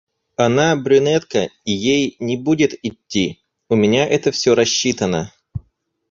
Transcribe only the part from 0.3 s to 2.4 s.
Она брюнетка, и ей не